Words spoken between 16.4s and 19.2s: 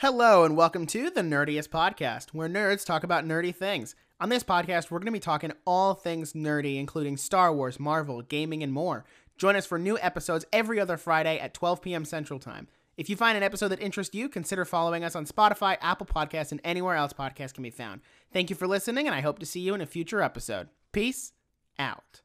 and anywhere else podcasts can be found. Thank you for listening, and